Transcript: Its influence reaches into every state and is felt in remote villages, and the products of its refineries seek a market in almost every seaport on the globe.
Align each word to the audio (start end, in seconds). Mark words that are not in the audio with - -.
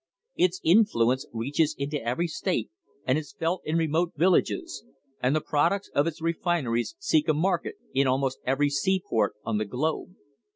Its 0.35 0.59
influence 0.63 1.27
reaches 1.31 1.75
into 1.77 2.03
every 2.03 2.25
state 2.27 2.71
and 3.05 3.19
is 3.19 3.33
felt 3.33 3.61
in 3.63 3.77
remote 3.77 4.13
villages, 4.15 4.83
and 5.21 5.35
the 5.35 5.39
products 5.41 5.91
of 5.93 6.07
its 6.07 6.23
refineries 6.23 6.95
seek 6.97 7.27
a 7.27 7.35
market 7.35 7.75
in 7.93 8.07
almost 8.07 8.39
every 8.43 8.71
seaport 8.71 9.35
on 9.45 9.59
the 9.59 9.65
globe. 9.65 10.15